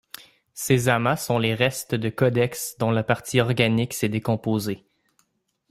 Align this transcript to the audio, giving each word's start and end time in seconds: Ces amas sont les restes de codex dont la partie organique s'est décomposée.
Ces 0.55 0.89
amas 0.89 1.15
sont 1.15 1.37
les 1.37 1.53
restes 1.53 1.93
de 1.93 2.09
codex 2.09 2.75
dont 2.79 2.89
la 2.89 3.03
partie 3.03 3.39
organique 3.39 3.93
s'est 3.93 4.09
décomposée. 4.09 4.83